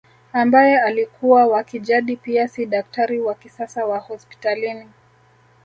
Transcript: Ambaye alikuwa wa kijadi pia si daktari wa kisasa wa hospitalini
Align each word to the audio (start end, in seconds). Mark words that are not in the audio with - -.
Ambaye 0.33 0.79
alikuwa 0.79 1.45
wa 1.45 1.63
kijadi 1.63 2.17
pia 2.17 2.47
si 2.47 2.65
daktari 2.65 3.19
wa 3.19 3.35
kisasa 3.35 3.85
wa 3.85 3.99
hospitalini 3.99 4.89